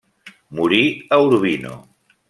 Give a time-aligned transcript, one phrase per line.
[0.59, 0.81] Morí
[1.11, 1.79] a Urbino.